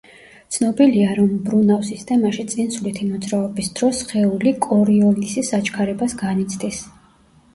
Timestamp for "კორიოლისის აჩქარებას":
4.67-6.17